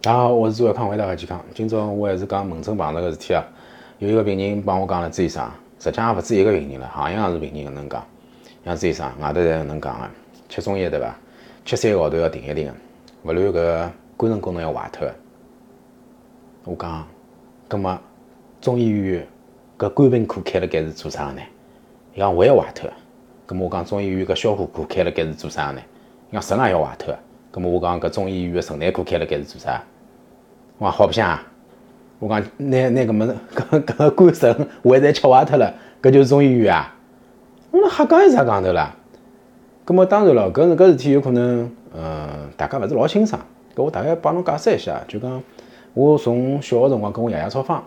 [0.00, 1.44] 大家好，我是朱伟康，为大家健康。
[1.52, 3.44] 今朝我还是讲门诊碰着个事体啊，
[3.98, 5.44] 有一个病人帮我讲了，朱医生，
[5.80, 8.06] 实际上也勿止一个病人了，行样是病人搿能讲。
[8.64, 10.08] 像朱医生，外头侪能讲个，
[10.48, 11.16] 吃中药对伐？
[11.64, 12.74] 吃三个号头要停一停个，
[13.24, 15.14] 勿然搿肝肾功能要坏脱个。
[16.62, 17.04] 我讲，
[17.66, 17.98] 葛末
[18.60, 19.26] 中医院
[19.76, 21.42] 搿肝病科开了该是做啥个呢？
[22.14, 22.94] 伊讲胃要坏脱个。
[23.46, 25.82] 葛末我讲中医院搿消化科开了该是做啥个呢？
[26.30, 27.12] 伊讲肾也要坏脱。
[27.50, 29.82] 葛末我讲搿中医院个肾内科开了该是做啥？
[30.78, 31.44] 我讲好白相啊！
[32.20, 36.94] 我讲拿拿搿么搿搿个肝肾胃侪吃坏脱了，搿就是中医院啊！
[37.70, 38.94] 我那瞎讲有啥讲头啦？
[39.84, 43.40] 葛末当然了，搿搿事体有可能，嗯，大家勿是老清爽。
[43.74, 45.42] 搿我大概帮侬解释一下，就讲
[45.94, 47.82] 我从小个辰光跟我爷爷炒方，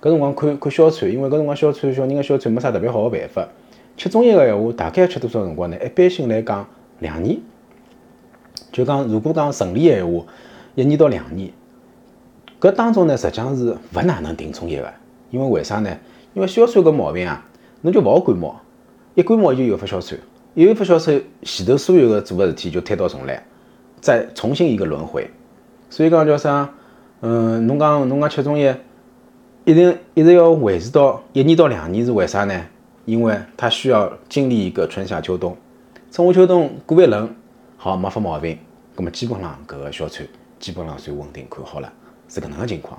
[0.00, 3.46] 搿辰光看看哮喘，因为搿辰光哮喘小人个哮喘没啥特别好个办法，
[3.96, 5.76] 吃中药个闲话，大概吃多少辰光呢？
[5.84, 6.66] 一般性来讲，
[7.00, 7.38] 两年。
[8.76, 10.22] 就讲，如果讲顺利闲话，
[10.74, 11.50] 一年到两年，
[12.60, 14.92] 搿当中呢，实际上是勿哪能停中药个，
[15.30, 15.88] 因为为啥呢？
[16.34, 17.42] 因为哮喘搿毛病啊，
[17.80, 18.60] 侬就勿好感冒，
[19.14, 20.20] 一感冒就有发哮喘，
[20.52, 23.42] 一有发哮喘，前头所有个做个事体就推倒重来，
[23.98, 25.26] 再重新一个轮回。
[25.88, 26.68] 所以讲叫啥？
[27.22, 28.74] 嗯，侬讲侬讲吃中药，
[29.64, 32.62] 一定一直要维持到一年到两年是为啥呢？
[33.06, 35.56] 因为它需要经历一个春夏秋冬，
[36.12, 37.34] 春夏秋冬过一轮，
[37.78, 38.58] 好没发毛病。
[38.96, 40.26] 咁么基本上搿个哮喘
[40.58, 41.92] 基本上算稳定看好了，
[42.30, 42.98] 是搿能个情况。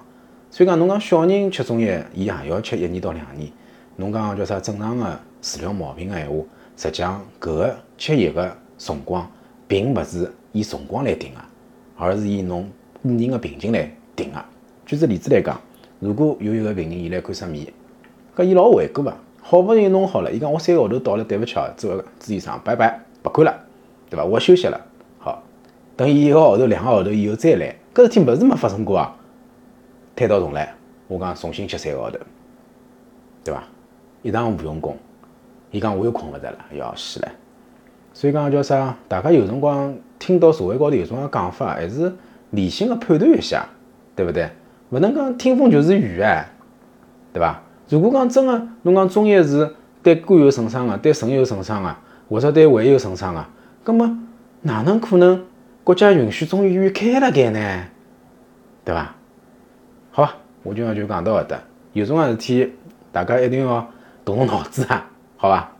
[0.52, 3.52] 所以讲侬讲小人吃中药，伊也要吃一年到两年。
[3.96, 6.36] 侬讲叫啥正常个治疗毛病个闲话，
[6.78, 9.28] 实际上搿个吃药个辰光，
[9.68, 11.40] 并勿是以辰光来定个，
[11.98, 12.70] 而是以侬
[13.04, 14.46] 个人个病情来定个。
[14.86, 15.60] 举个例子来讲，
[16.00, 17.66] 如果有一个病人伊来看失眠，
[18.36, 23.60] 搿伊老顽固个，好不容易弄好了，伊讲我三个号头到了，对勿起哦，朱朱医生，拜拜，勿看了，
[24.12, 24.24] 对伐？
[24.24, 24.80] 我休息了。
[25.98, 29.16] 等伊一个号头、两个号头以后再来，搿事体勿是没发生过啊！
[30.16, 30.72] 推倒重来，
[31.08, 32.20] 我讲重新吃三个号头，
[33.44, 33.64] 对伐？
[34.22, 34.96] 一场无用功，
[35.72, 37.28] 伊讲我又困勿着了，要死了。
[38.14, 38.96] 所以讲叫啥？
[39.08, 42.14] 大家有辰光听到社会高头有种个讲法，还是
[42.52, 43.66] 理性个判断一下，
[44.16, 44.48] 对勿对？
[44.92, 46.48] 勿能讲听风就是雨哎，
[47.34, 47.60] 对伐？
[47.90, 51.96] 如果讲真个，侬讲中药是对肝有损伤个，对肾有损伤个，
[52.30, 53.44] 或者对胃有损伤个，
[53.84, 54.16] 葛末
[54.62, 55.44] 哪能可能？
[55.88, 57.86] 国家允许中医院开了该呢，
[58.84, 59.16] 对伐？
[60.12, 60.34] 好，
[60.64, 61.58] 我今朝就讲到搿搭。
[61.94, 62.74] 有种事体，
[63.10, 63.90] 大家一定要
[64.26, 65.72] 动动脑子啊，好伐？